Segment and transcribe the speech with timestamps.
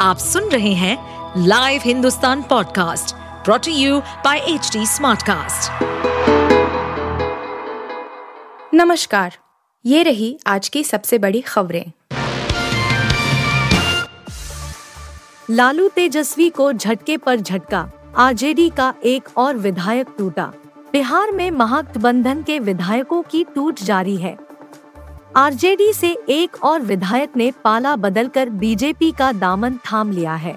[0.00, 5.82] आप सुन रहे हैं live Hindustan podcast brought to you by H Smartcast.
[8.74, 9.36] नमस्कार,
[9.86, 11.84] ये रही आज की सबसे बड़ी खबरें।
[15.50, 20.52] लालू तेजस्वी को झटके पर झटका, आरजेडी का एक और विधायक टूटा।
[20.92, 24.36] बिहार में महागठबंधन के विधायकों की टूट जारी है।
[25.36, 30.54] आरजेडी से एक और विधायक ने पाला बदलकर बीजेपी का दामन थाम लिया है।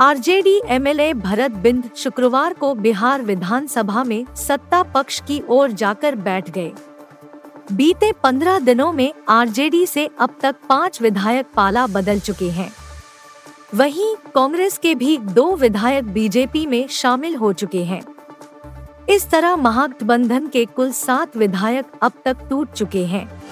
[0.00, 6.50] आरजेडी एमएलए भरत बिंद शुक्रवार को बिहार विधानसभा में सत्ता पक्ष की ओर जाकर बैठ
[6.50, 6.72] गए।
[7.72, 12.70] बीते पंद्रह दिनों में आरजेडी से अब तक पाँच विधायक पाला बदल चुके हैं।
[13.74, 18.02] वहीं कांग्रेस के भी दो विधायक बीजेपी में शामिल हो चुके हैं।
[19.10, 23.42] इस तरह महागठबंधन के कुल सात विधायक अब तक टूट चुके हैं।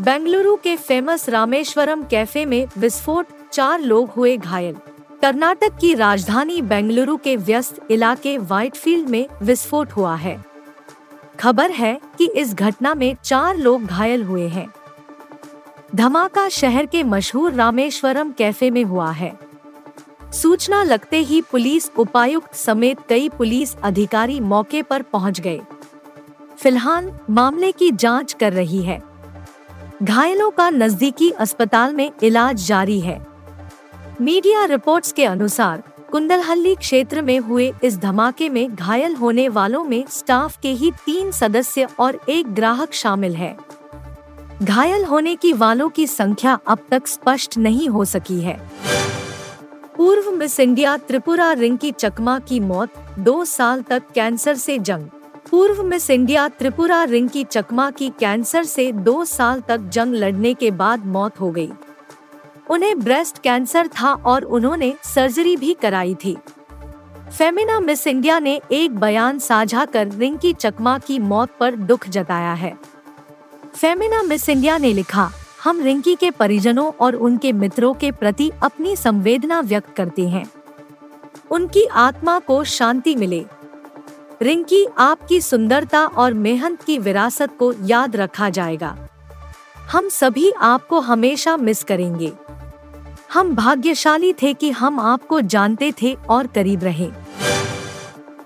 [0.00, 4.76] बेंगलुरु के फ़ेमस रामेश्वरम कैफ़े में विस्फोट, चार लोग हुए घायल।
[5.22, 10.44] कर्नाटक की राजधानी बेंगलुरु के व्यस्त इलाके व्हाइटफील्ड में विस्फोट हुआ है।
[11.40, 14.68] खबर है कि इस घटना में चार लोग घायल हुए हैं।
[15.94, 19.45] धमाका शहर के मशहूर रामेश्वरम कैफ़े में हुआ है।
[20.32, 25.60] सूचना लगते ही पुलिस उपायुक्त समेत कई पुलिस अधिकारी मौके पर पहुँच गए।
[26.58, 29.02] फ़िलहाल मामले की जाँच कर रही है।
[30.02, 33.26] घायलों का नजदीकी अस्पताल में इलाज जारी है।
[34.20, 40.04] मीडिया रिपोर्ट्स के अनुसार कुंडलहल्ली क्षेत्र में हुए इस धमाके में घायल होने वालों में
[40.10, 43.56] स्टाफ के ही तीन सदस्य और एक ग्राहक शामिल है।
[44.62, 48.60] घायल होने की वालों की संख्या अब तक स्पष्ट नहीं हो सकी है।
[49.96, 55.08] पूर्व मिस इंडिया त्रिपुरा रिंकी चकमा की मौत, दो साल तक कैंसर से जंग।
[55.50, 60.70] पूर्व मिस इंडिया त्रिपुरा रिंकी चकमा की कैंसर से दो साल तक जंग लड़ने के
[60.70, 61.70] बाद मौत हो गई।
[62.70, 66.36] उन्हें ब्रेस्ट कैंसर था और उन्होंने सर्जरी भी कराई थी।
[67.38, 72.52] फेमिना मिस इंडिया ने एक बयान साझा कर रिंकी चकमा की मौत पर दुख जताया
[72.52, 72.76] है।
[73.74, 75.30] फेमिना मिस इंडिया ने लिखा
[75.66, 80.50] हम रिंकी के परिजनों और उनके मित्रों के प्रति अपनी संवेदना व्यक्त करते हैं।
[81.50, 83.46] उनकी आत्मा को शांति मिले।
[84.42, 89.08] रिंकी आपकी सुंदरता और मेहनत की विरासत को याद रखा जाएगा।
[89.92, 92.32] हम सभी आपको हमेशा मिस करेंगे।
[93.32, 97.10] हम भाग्यशाली थे कि हम आपको जानते थे और करीब रहे।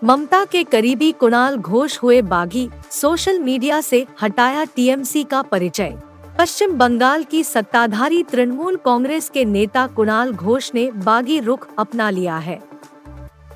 [0.04, 5.98] ममता के करीबी कुणाल घोष हुए बागी सोशल मीडिया से हटाया टीएमसी का परिचय।
[6.40, 12.36] पश्चिम बंगाल की सत्ताधारी तृणमूल कांग्रेस के नेता कुणाल घोष ने बागी रुख अपना लिया
[12.36, 12.58] है।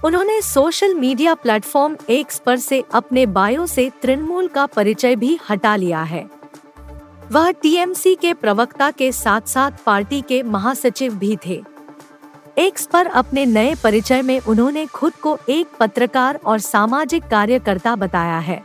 [0.04, 5.76] उन्होंने सोशल मीडिया प्लेटफॉर्म एक्स पर से अपने बायो से तृणमूल का परिचय भी हटा
[5.76, 6.24] लिया है।
[7.32, 11.62] वह टीएमसी के प्रवक्ता के साथ साथ पार्टी के महासचिव भी थे।
[12.58, 18.38] एक्स पर अपने नए परिचय में उन्होंने खुद को एक पत्रकार और सामाजिक कार्यकर्ता बताया
[18.38, 18.64] है।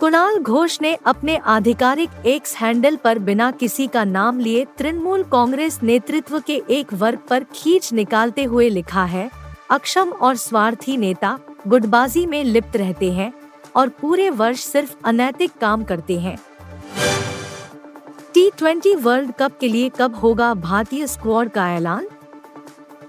[0.00, 5.78] कुणाल घोष ने अपने आधिकारिक एक्स हैंडल पर बिना किसी का नाम लिए तृणमूल कांग्रेस
[5.82, 9.30] नेतृत्व के एक वर्ग पर खींच निकालते हुए लिखा है,
[9.70, 11.38] अक्षम और स्वार्थी नेता
[11.68, 13.32] गुटबाजी में लिप्त रहते हैं
[13.76, 16.36] और पूरे वर्ष सिर्फ़ अनैतिक काम करते हैं।
[18.34, 22.08] टी ट्वेंटी वर्ल्ड कप के लिए कब होगा भारतीय स्क्वाड का ऐलान?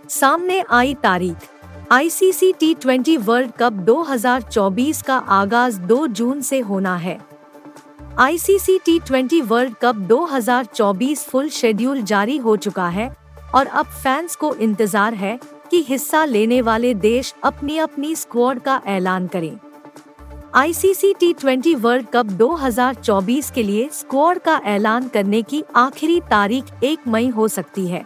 [0.10, 1.36] सामने आई तारीख।
[1.92, 7.18] ICC T twenty World Cup 2024 का आगाज़ 2 जून से होना है।
[8.20, 13.08] ICC T twenty World Cup 2024 full schedule जारी हो चुका है
[13.56, 15.38] और अब फैंस को इंतज़ार है
[15.72, 19.56] कि हिस्सा लेने वाले देश अपनी अपनी स्क्वाड का ऐलान करें।
[20.56, 26.84] ICC T twenty World Cup 2024 के लिए स्क्वाड का ऐलान करने की आखिरी तारीख
[26.84, 28.06] एक मई हो सकती है।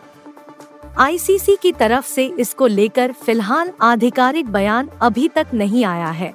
[0.98, 6.34] आईसीसी की तरफ़ से इसको लेकर फ़िलहाल आधिकारिक बयान अभी तक नहीं आया है।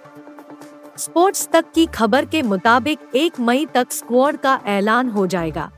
[0.99, 5.71] स्पोर्ट्स तक की खबर के मुताबिक एक मई तक स्क्वाड का ऐलान हो जाएगा।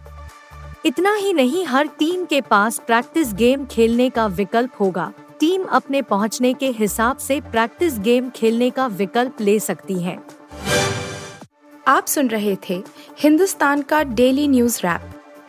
[0.87, 6.02] इतना ही नहीं, हर टीम के पास प्रैक्टिस गेम खेलने का विकल्प होगा। टीम अपने
[6.02, 10.19] पहुँचने के हिसाब से प्रैक्टिस गेम खेलने का विकल्प ले सकती है।
[11.88, 12.82] आप सुन रहे थे
[13.19, 15.15] हिंदुस्तान का डेली न्यूज़ रैप।